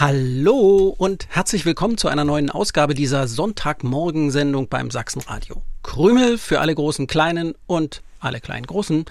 [0.00, 5.60] Hallo und herzlich willkommen zu einer neuen Ausgabe dieser Sonntagmorgensendung beim Sachsenradio.
[5.82, 9.04] Krümel für alle großen Kleinen und alle kleinen Großen.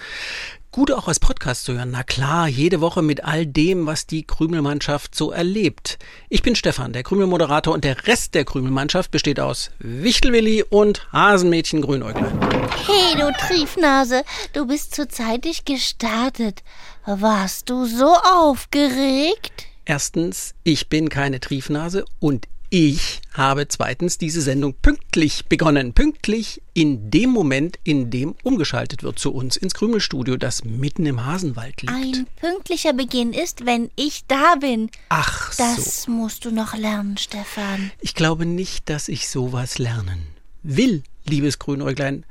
[0.71, 1.91] Gut auch als Podcast zu hören.
[1.91, 5.99] Na klar, jede Woche mit all dem, was die Krümelmannschaft so erlebt.
[6.27, 11.83] Ich bin Stefan, der Krümelmoderator und der Rest der Krümelmannschaft besteht aus Wichtelwilli und Hasenmädchen
[11.83, 12.39] Grünäuglein.
[12.87, 16.63] Hey, du Triefnase, du bist zu zeitig gestartet.
[17.05, 19.68] Warst du so aufgeregt?
[19.89, 25.93] Erstens, ich bin keine Triefnase und ich habe zweitens diese Sendung pünktlich begonnen.
[25.93, 31.25] Pünktlich in dem Moment, in dem umgeschaltet wird zu uns ins Krümelstudio, das mitten im
[31.25, 31.91] Hasenwald liegt.
[31.91, 34.91] Ein pünktlicher Beginn ist, wenn ich da bin.
[35.09, 35.63] Ach so.
[35.63, 37.89] Das musst du noch lernen, Stefan.
[37.99, 40.27] Ich glaube nicht, dass ich sowas lernen
[40.61, 42.25] will, liebes Grünäuglein.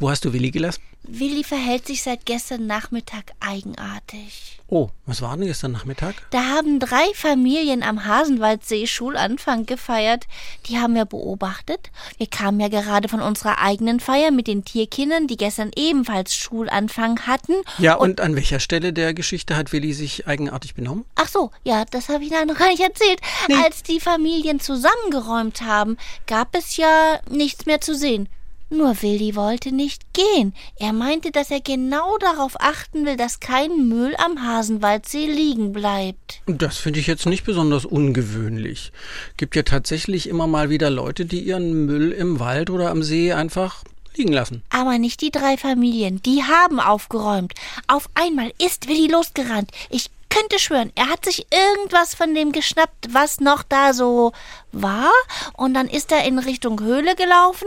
[0.00, 0.80] Wo hast du Willi gelassen?
[1.02, 4.58] Willi verhält sich seit gestern Nachmittag eigenartig.
[4.68, 6.14] Oh, was war denn gestern Nachmittag?
[6.30, 10.26] Da haben drei Familien am Hasenwaldsee Schulanfang gefeiert.
[10.66, 11.90] Die haben wir beobachtet.
[12.16, 17.26] Wir kamen ja gerade von unserer eigenen Feier mit den Tierkindern, die gestern ebenfalls Schulanfang
[17.26, 17.56] hatten.
[17.76, 21.04] Ja, und, und an welcher Stelle der Geschichte hat Willi sich eigenartig benommen?
[21.16, 23.20] Ach so, ja, das habe ich noch gar nicht erzählt.
[23.48, 23.56] Nee.
[23.62, 28.30] Als die Familien zusammengeräumt haben, gab es ja nichts mehr zu sehen.
[28.72, 30.54] Nur Willi wollte nicht gehen.
[30.76, 36.40] Er meinte, dass er genau darauf achten will, dass kein Müll am Hasenwaldsee liegen bleibt.
[36.46, 38.92] Das finde ich jetzt nicht besonders ungewöhnlich.
[39.36, 43.32] Gibt ja tatsächlich immer mal wieder Leute, die ihren Müll im Wald oder am See
[43.32, 43.82] einfach
[44.14, 44.62] liegen lassen.
[44.70, 46.22] Aber nicht die drei Familien.
[46.22, 47.54] Die haben aufgeräumt.
[47.88, 49.72] Auf einmal ist Willi losgerannt.
[49.90, 54.30] Ich könnte schwören, er hat sich irgendwas von dem geschnappt, was noch da so
[54.70, 55.10] war.
[55.54, 57.66] Und dann ist er in Richtung Höhle gelaufen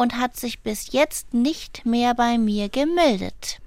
[0.00, 3.60] und hat sich bis jetzt nicht mehr bei mir gemeldet.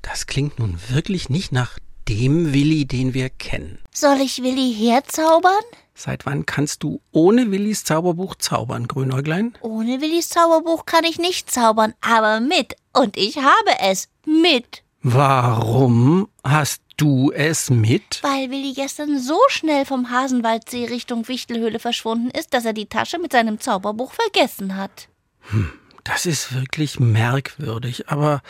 [0.00, 3.78] Das klingt nun wirklich nicht nach dem Willi, den wir kennen.
[3.92, 5.52] Soll ich Willi herzaubern?
[5.94, 9.58] Seit wann kannst du ohne Willis Zauberbuch zaubern, Grünäuglein?
[9.60, 12.76] Ohne Willis Zauberbuch kann ich nicht zaubern, aber mit.
[12.92, 14.84] Und ich habe es mit.
[15.02, 18.20] Warum hast du es mit?
[18.22, 23.18] Weil Willi gestern so schnell vom Hasenwaldsee Richtung Wichtelhöhle verschwunden ist, dass er die Tasche
[23.18, 25.08] mit seinem Zauberbuch vergessen hat.
[26.04, 28.08] Das ist wirklich merkwürdig.
[28.08, 28.42] Aber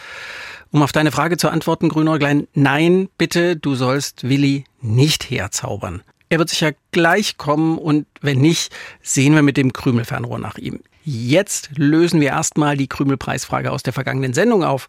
[0.70, 6.02] um auf deine Frage zu antworten, Grünäuglein, nein, bitte, du sollst Willi nicht herzaubern.
[6.28, 10.80] Er wird sicher gleich kommen und wenn nicht, sehen wir mit dem Krümelfernrohr nach ihm.
[11.04, 14.88] Jetzt lösen wir erstmal die Krümelpreisfrage aus der vergangenen Sendung auf.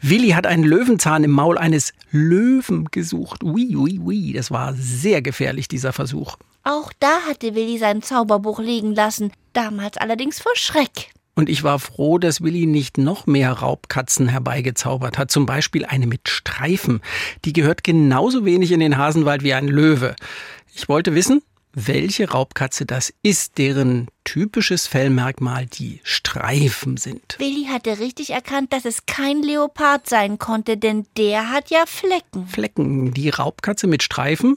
[0.00, 3.42] Willi hat einen Löwenzahn im Maul eines Löwen gesucht.
[3.42, 6.36] Ui, ui, ui, das war sehr gefährlich, dieser Versuch.
[6.64, 11.10] Auch da hatte Willi sein Zauberbuch liegen lassen, damals allerdings vor Schreck.
[11.34, 15.30] Und ich war froh, dass Willi nicht noch mehr Raubkatzen herbeigezaubert hat.
[15.30, 17.00] Zum Beispiel eine mit Streifen.
[17.44, 20.16] Die gehört genauso wenig in den Hasenwald wie ein Löwe.
[20.74, 21.42] Ich wollte wissen,
[21.86, 27.36] welche Raubkatze das ist, deren typisches Fellmerkmal die Streifen sind.
[27.38, 32.46] Willi hatte richtig erkannt, dass es kein Leopard sein konnte, denn der hat ja Flecken.
[32.46, 33.12] Flecken.
[33.14, 34.56] Die Raubkatze mit Streifen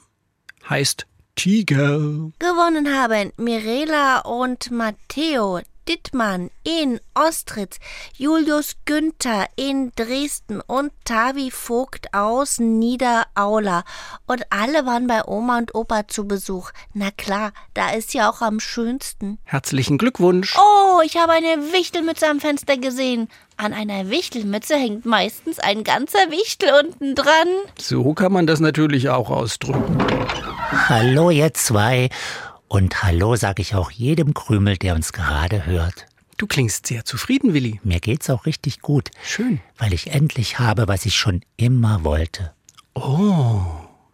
[0.68, 1.98] heißt Tiger.
[2.38, 7.78] Gewonnen haben Mirela und Matteo Dittmann in Ostritz,
[8.16, 13.84] Julius Günther in Dresden und Tavi Vogt aus Niederaula.
[14.26, 16.70] Und alle waren bei Oma und Opa zu Besuch.
[16.94, 19.38] Na klar, da ist ja auch am schönsten.
[19.44, 20.56] Herzlichen Glückwunsch.
[20.56, 23.28] Oh, ich habe eine Wichtelmütze am Fenster gesehen.
[23.56, 27.48] An einer Wichtelmütze hängt meistens ein ganzer Wichtel unten dran.
[27.78, 29.98] So kann man das natürlich auch ausdrücken.
[30.88, 32.08] Hallo ihr zwei
[32.72, 36.06] und hallo sage ich auch jedem Krümel, der uns gerade hört.
[36.38, 37.80] Du klingst sehr zufrieden, Willi.
[37.84, 39.60] Mir geht's auch richtig gut, Schön.
[39.76, 42.52] weil ich endlich habe, was ich schon immer wollte.
[42.94, 43.60] Oh,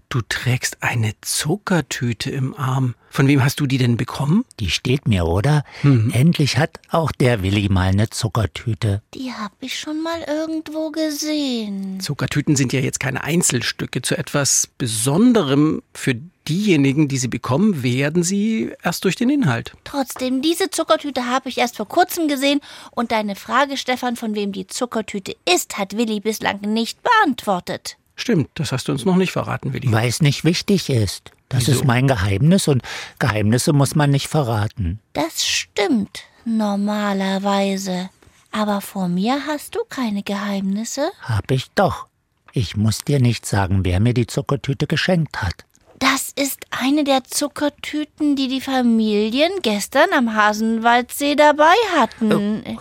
[0.09, 2.97] du trägst eine Zuckertüte im Arm.
[3.11, 4.45] Von wem hast du die denn bekommen?
[4.59, 5.63] Die steht mir, oder?
[5.83, 9.03] Endlich hat auch der Willi mal eine Zuckertüte.
[9.15, 12.01] Die habe ich schon mal irgendwo gesehen.
[12.01, 14.03] Zuckertüten sind ja jetzt keine Einzelstücke.
[14.03, 16.17] Zu etwas Besonderem für
[16.49, 19.73] diejenigen, die sie bekommen, werden sie erst durch den Inhalt.
[19.85, 22.61] Trotzdem, diese Zuckertüte habe ich erst vor kurzem gesehen
[22.91, 27.97] und deine Frage, Stefan, von wem die Zuckertüte ist, hat Willi bislang nicht beantwortet.
[28.17, 29.93] Stimmt, das hast du uns noch nicht verraten, Willi.
[29.93, 31.31] Weil es nicht wichtig ist.
[31.49, 31.73] Das Wieso?
[31.73, 32.83] ist mein Geheimnis und
[33.19, 34.99] Geheimnisse muss man nicht verraten.
[35.13, 38.11] Das stimmt normalerweise.
[38.51, 41.11] Aber vor mir hast du keine Geheimnisse.
[41.23, 42.07] Hab ich doch.
[42.53, 45.65] Ich muss dir nicht sagen, wer mir die Zuckertüte geschenkt hat.
[45.99, 52.65] Das ist eine der Zuckertüten, die die Familien gestern am Hasenwaldsee dabei hatten.
[52.65, 52.77] Äh,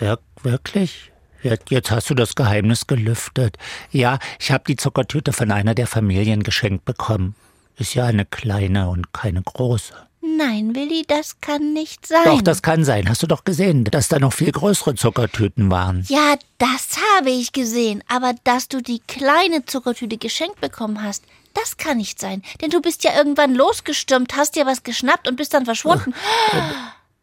[0.00, 1.12] wir wirklich?
[1.42, 3.56] Jetzt, jetzt hast du das Geheimnis gelüftet.
[3.92, 7.36] Ja, ich habe die Zuckertüte von einer der Familien geschenkt bekommen.
[7.76, 9.94] Ist ja eine kleine und keine große.
[10.22, 12.24] Nein, Willi, das kann nicht sein.
[12.24, 13.08] Doch, das kann sein.
[13.08, 16.04] Hast du doch gesehen, dass da noch viel größere Zuckertüten waren.
[16.08, 18.02] Ja, das habe ich gesehen.
[18.08, 21.22] Aber dass du die kleine Zuckertüte geschenkt bekommen hast,
[21.56, 22.42] das kann nicht sein.
[22.60, 26.14] Denn du bist ja irgendwann losgestürmt, hast dir was geschnappt und bist dann verschwunden.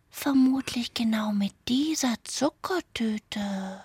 [0.09, 3.83] Vermutlich genau mit dieser Zuckertüte.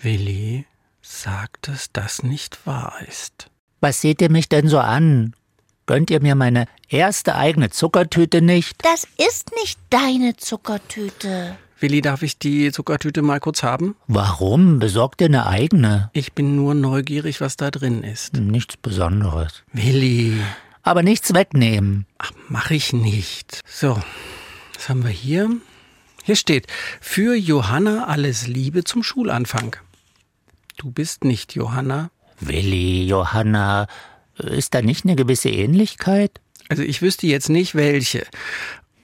[0.00, 0.66] Willi,
[1.02, 3.50] sag, dass das nicht wahr ist.
[3.80, 5.34] Was seht ihr mich denn so an?
[5.86, 8.76] Gönnt ihr mir meine erste eigene Zuckertüte nicht?
[8.82, 11.58] Das ist nicht deine Zuckertüte.
[11.80, 13.96] Willi, darf ich die Zuckertüte mal kurz haben?
[14.06, 14.78] Warum?
[14.78, 16.10] Besorgt ihr eine eigene?
[16.12, 18.34] Ich bin nur neugierig, was da drin ist.
[18.36, 19.62] Nichts Besonderes.
[19.72, 20.40] Willi.
[20.82, 22.06] Aber nichts wegnehmen.
[22.18, 23.60] Ach, mach ich nicht.
[23.66, 24.00] So,
[24.74, 25.50] was haben wir hier?
[26.22, 26.66] Hier steht,
[27.00, 29.76] für Johanna alles Liebe zum Schulanfang.
[30.76, 32.10] Du bist nicht Johanna.
[32.40, 33.86] Willi, Johanna,
[34.36, 36.40] ist da nicht eine gewisse Ähnlichkeit?
[36.68, 38.26] Also ich wüsste jetzt nicht welche.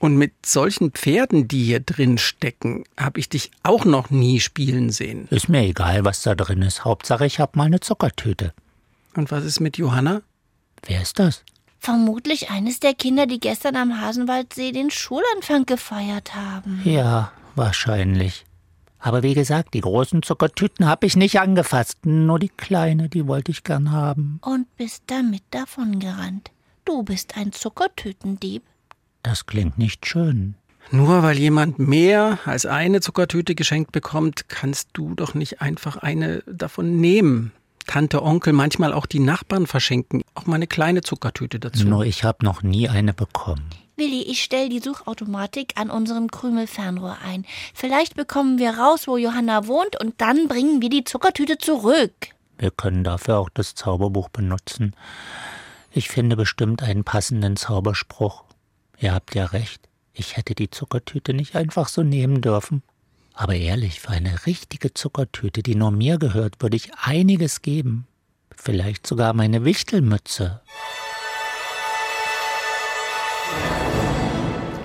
[0.01, 4.89] Und mit solchen Pferden, die hier drin stecken, habe ich dich auch noch nie spielen
[4.89, 5.27] sehen.
[5.29, 6.83] Ist mir egal, was da drin ist.
[6.83, 8.51] Hauptsache, ich habe mal eine Zuckertüte.
[9.15, 10.23] Und was ist mit Johanna?
[10.87, 11.43] Wer ist das?
[11.77, 16.81] Vermutlich eines der Kinder, die gestern am Hasenwaldsee den Schulanfang gefeiert haben.
[16.83, 18.45] Ja, wahrscheinlich.
[18.97, 22.07] Aber wie gesagt, die großen Zuckertüten habe ich nicht angefasst.
[22.07, 24.39] Nur die kleine, die wollte ich gern haben.
[24.43, 26.49] Und bist damit davongerannt.
[26.85, 28.63] Du bist ein Zuckertütendieb.
[29.23, 30.55] Das klingt nicht schön.
[30.91, 36.43] Nur weil jemand mehr als eine Zuckertüte geschenkt bekommt, kannst du doch nicht einfach eine
[36.47, 37.53] davon nehmen.
[37.87, 41.87] Tante, Onkel, manchmal auch die Nachbarn verschenken auch mal eine kleine Zuckertüte dazu.
[41.87, 43.69] Nur ich habe noch nie eine bekommen.
[43.97, 47.45] Willi, ich stell die Suchautomatik an unserem Krümelfernrohr ein.
[47.73, 52.13] Vielleicht bekommen wir raus, wo Johanna wohnt, und dann bringen wir die Zuckertüte zurück.
[52.57, 54.95] Wir können dafür auch das Zauberbuch benutzen.
[55.91, 58.43] Ich finde bestimmt einen passenden Zauberspruch.
[59.01, 59.89] Ihr habt ja recht.
[60.13, 62.83] Ich hätte die Zuckertüte nicht einfach so nehmen dürfen.
[63.33, 68.05] Aber ehrlich, für eine richtige Zuckertüte, die nur mir gehört, würde ich einiges geben.
[68.55, 70.61] Vielleicht sogar meine Wichtelmütze.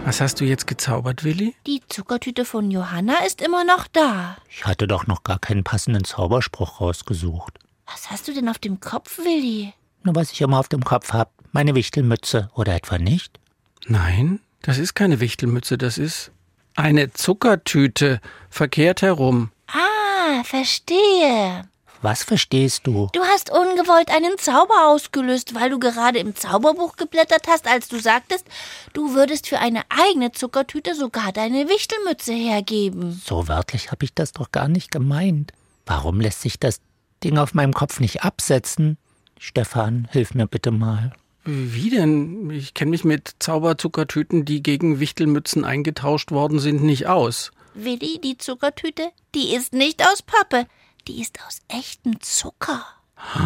[0.06, 1.54] Was hast du jetzt gezaubert, Willi?
[1.66, 4.38] Die Zuckertüte von Johanna ist immer noch da.
[4.48, 7.58] Ich hatte doch noch gar keinen passenden Zauberspruch rausgesucht.
[7.84, 9.74] Was hast du denn auf dem Kopf, Willi?
[10.04, 13.40] Nur was ich immer auf dem Kopf hab, meine Wichtelmütze, oder etwa nicht?
[13.86, 16.32] Nein, das ist keine Wichtelmütze, das ist
[16.74, 18.20] eine Zuckertüte,
[18.50, 19.50] verkehrt herum.
[19.68, 21.64] Ah, verstehe.
[22.02, 23.08] Was verstehst du?
[23.12, 27.98] Du hast ungewollt einen Zauber ausgelöst, weil du gerade im Zauberbuch geblättert hast, als du
[27.98, 28.46] sagtest,
[28.92, 33.20] du würdest für eine eigene Zuckertüte sogar deine Wichtelmütze hergeben.
[33.24, 35.52] So wörtlich habe ich das doch gar nicht gemeint.
[35.86, 36.80] Warum lässt sich das
[37.24, 38.98] Ding auf meinem Kopf nicht absetzen?
[39.38, 41.12] Stefan, hilf mir bitte mal.
[41.46, 42.50] Wie denn?
[42.50, 47.52] Ich kenne mich mit Zauberzuckertüten, die gegen Wichtelmützen eingetauscht worden sind, nicht aus.
[47.74, 50.66] Willi, die Zuckertüte, die ist nicht aus Pappe,
[51.06, 52.84] die ist aus echtem Zucker.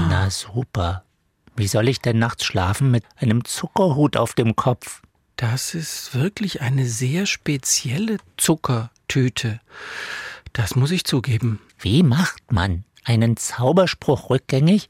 [0.09, 1.05] Na super.
[1.57, 5.03] Wie soll ich denn nachts schlafen mit einem Zuckerhut auf dem Kopf?
[5.37, 9.61] Das ist wirklich eine sehr spezielle Zuckertüte.
[10.53, 11.61] Das muss ich zugeben.
[11.79, 14.89] Wie macht man einen Zauberspruch rückgängig,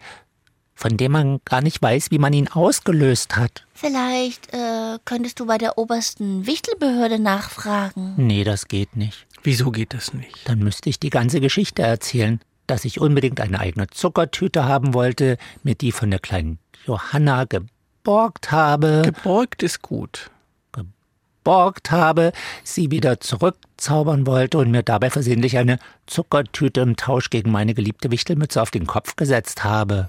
[0.80, 3.66] von dem man gar nicht weiß, wie man ihn ausgelöst hat?
[3.74, 8.14] Vielleicht äh, könntest du bei der obersten Wichtelbehörde nachfragen.
[8.16, 9.26] Nee, das geht nicht.
[9.42, 10.48] Wieso geht das nicht?
[10.48, 15.36] Dann müsste ich die ganze Geschichte erzählen, dass ich unbedingt eine eigene Zuckertüte haben wollte,
[15.62, 19.02] mir die von der kleinen Johanna geborgt habe.
[19.04, 20.30] Geborgt ist gut.
[20.72, 22.32] Geborgt habe,
[22.64, 28.10] sie wieder zurückzaubern wollte und mir dabei versehentlich eine Zuckertüte im Tausch gegen meine geliebte
[28.10, 30.08] Wichtelmütze auf den Kopf gesetzt habe.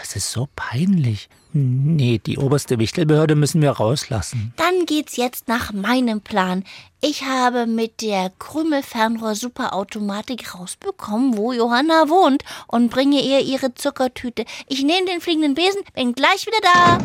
[0.00, 1.28] Das ist so peinlich.
[1.52, 4.52] Nee, die oberste Wichtelbehörde müssen wir rauslassen.
[4.56, 6.64] Dann geht's jetzt nach meinem Plan.
[7.00, 14.44] Ich habe mit der Krümelfernrohr-Superautomatik rausbekommen, wo Johanna wohnt und bringe ihr ihre Zuckertüte.
[14.66, 16.98] Ich nehme den fliegenden Besen, bin gleich wieder da.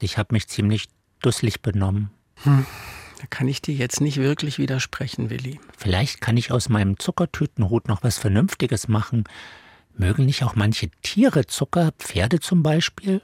[0.00, 0.84] Ich habe mich ziemlich
[1.20, 2.10] dusselig benommen.
[2.44, 2.64] Hm,
[3.20, 5.58] da kann ich dir jetzt nicht wirklich widersprechen, Willi.
[5.76, 9.24] Vielleicht kann ich aus meinem Zuckertütenhut noch was Vernünftiges machen.
[9.98, 13.22] Mögen nicht auch manche Tiere Zucker, Pferde zum Beispiel?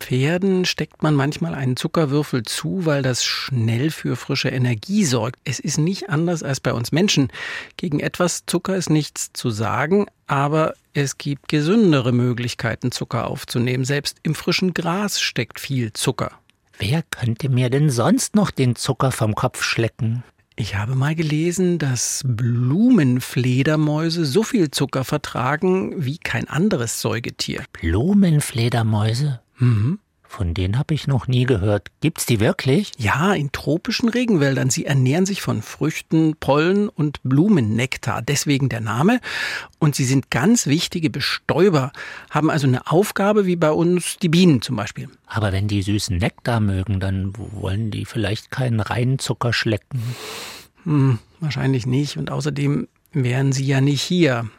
[0.00, 5.40] Pferden steckt man manchmal einen Zuckerwürfel zu, weil das schnell für frische Energie sorgt.
[5.44, 7.28] Es ist nicht anders als bei uns Menschen.
[7.76, 13.84] Gegen etwas Zucker ist nichts zu sagen, aber es gibt gesündere Möglichkeiten, Zucker aufzunehmen.
[13.84, 16.32] Selbst im frischen Gras steckt viel Zucker.
[16.78, 20.22] Wer könnte mir denn sonst noch den Zucker vom Kopf schlecken?
[20.56, 27.64] Ich habe mal gelesen, dass Blumenfledermäuse so viel Zucker vertragen wie kein anderes Säugetier.
[27.72, 29.40] Blumenfledermäuse?
[29.58, 29.98] Mhm.
[30.36, 31.92] Von denen habe ich noch nie gehört.
[32.00, 32.90] Gibt's die wirklich?
[32.98, 34.68] Ja, in tropischen Regenwäldern.
[34.68, 38.20] Sie ernähren sich von Früchten, Pollen und Blumennektar.
[38.20, 39.20] Deswegen der Name.
[39.78, 41.92] Und sie sind ganz wichtige Bestäuber,
[42.30, 45.08] haben also eine Aufgabe wie bei uns die Bienen zum Beispiel.
[45.28, 50.02] Aber wenn die süßen Nektar mögen, dann wollen die vielleicht keinen reinen Zucker schlecken.
[50.82, 52.16] Hm, wahrscheinlich nicht.
[52.16, 54.50] Und außerdem wären sie ja nicht hier.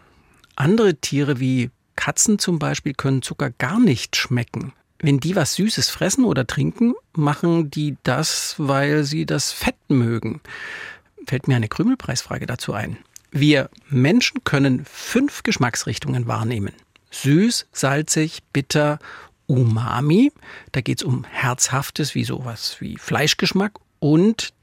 [0.55, 4.71] Andere Tiere wie Katzen zum Beispiel können Zucker gar nicht schmecken.
[4.99, 10.41] Wenn die was Süßes fressen oder trinken, machen die das, weil sie das Fett mögen.
[11.27, 12.97] Fällt mir eine Krümelpreisfrage dazu ein.
[13.31, 16.71] Wir Menschen können fünf Geschmacksrichtungen wahrnehmen.
[17.11, 18.99] Süß, salzig, bitter,
[19.47, 20.31] Umami.
[20.71, 23.79] Da geht es um Herzhaftes, wie sowas wie Fleischgeschmack.
[23.99, 24.53] Und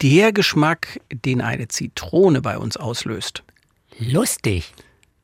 [0.00, 3.42] der Geschmack, den eine Zitrone bei uns auslöst.
[3.98, 4.72] Lustig.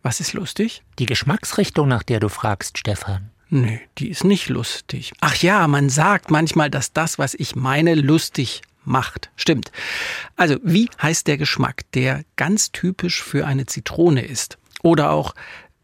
[0.03, 0.83] Was ist lustig?
[0.99, 3.31] Die Geschmacksrichtung, nach der du fragst, Stefan.
[3.51, 5.13] Nee, die ist nicht lustig.
[5.21, 9.31] Ach ja, man sagt manchmal, dass das, was ich meine, lustig macht.
[9.37, 9.73] Stimmt.
[10.37, 14.59] Also, wie heißt der Geschmack, der ganz typisch für eine Zitrone ist?
[14.83, 15.35] Oder auch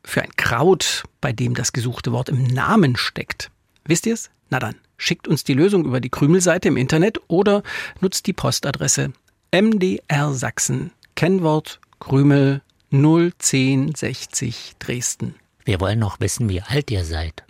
[0.05, 3.51] für ein Kraut, bei dem das gesuchte Wort im Namen steckt?
[3.85, 4.31] Wisst ihr's?
[4.51, 7.63] Na dann, schickt uns die Lösung über die Krümelseite im Internet oder
[8.01, 9.13] nutzt die Postadresse
[9.53, 15.35] MDR Sachsen, Kennwort Krümel 01060 Dresden.
[15.65, 17.45] Wir wollen noch wissen, wie alt ihr seid.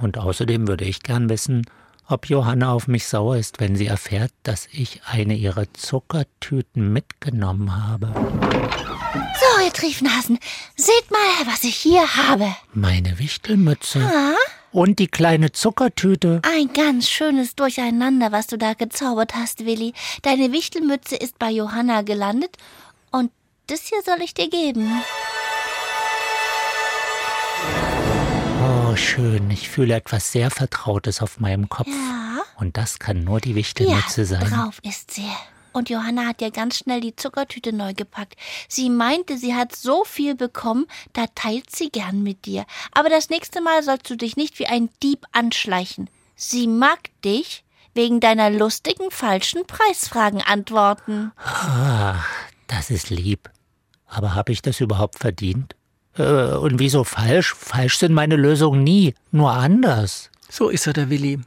[0.00, 1.66] Und außerdem würde ich gern wissen,
[2.06, 7.76] ob Johanna auf mich sauer ist, wenn sie erfährt, dass ich eine ihrer Zuckertüten mitgenommen
[7.86, 8.12] habe.
[8.14, 10.38] So, ihr Triefnasen,
[10.76, 12.54] seht mal, was ich hier habe.
[12.72, 14.00] Meine Wichtelmütze.
[14.00, 14.34] Ah,
[14.72, 16.40] Und die kleine Zuckertüte.
[16.44, 19.92] ein ganz schönes Durcheinander, was du da gezaubert hast, Willi.
[20.22, 22.56] Deine Wichtelmütze ist bei Johanna gelandet
[23.10, 23.30] und
[23.66, 24.90] das hier soll ich dir geben.
[28.90, 29.50] Oh, schön.
[29.50, 31.88] Ich fühle etwas sehr Vertrautes auf meinem Kopf.
[31.88, 32.40] Ja.
[32.56, 34.48] Und das kann nur die Wichtelmütze ja, sein.
[34.48, 35.28] drauf ist sie.
[35.72, 38.36] Und Johanna hat ja ganz schnell die Zuckertüte neu gepackt.
[38.66, 42.64] Sie meinte, sie hat so viel bekommen, da teilt sie gern mit dir.
[42.92, 46.08] Aber das nächste Mal sollst du dich nicht wie ein Dieb anschleichen.
[46.34, 51.32] Sie mag dich wegen deiner lustigen falschen Preisfragen antworten.
[51.36, 52.24] Ah,
[52.68, 53.50] das ist lieb.
[54.06, 55.74] Aber habe ich das überhaupt verdient?
[56.18, 57.54] Äh, und wieso falsch?
[57.54, 60.30] Falsch sind meine Lösungen nie, nur anders.
[60.48, 61.40] So ist er, der Willi.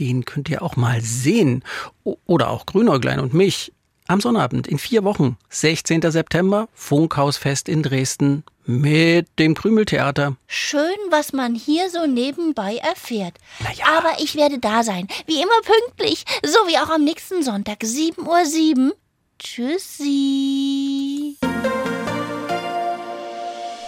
[0.00, 1.62] Den könnt ihr auch mal sehen.
[2.02, 3.72] O oder auch Grünäuglein und mich.
[4.06, 6.02] Am Sonnabend in vier Wochen, 16.
[6.10, 10.36] September, Funkhausfest in Dresden mit dem Krümeltheater.
[10.46, 13.38] Schön, was man hier so nebenbei erfährt.
[13.60, 13.86] Na ja.
[13.96, 18.88] Aber ich werde da sein, wie immer pünktlich, so wie auch am nächsten Sonntag, 7.07
[18.88, 18.94] Uhr.
[19.38, 21.23] Tschüssi.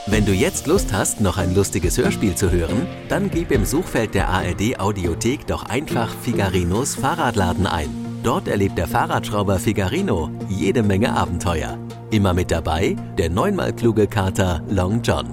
[0.08, 4.14] Wenn du jetzt Lust hast, noch ein lustiges Hörspiel zu hören, dann gib im Suchfeld
[4.14, 7.88] der ARD Audiothek doch einfach Figarinos Fahrradladen ein.
[8.22, 11.76] Dort erlebt der Fahrradschrauber Figarino jede Menge Abenteuer.
[12.12, 15.26] Immer mit dabei der neunmal kluge Kater Long John.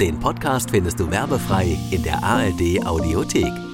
[0.00, 3.69] Den Podcast findest du werbefrei in der ARD Audiothek.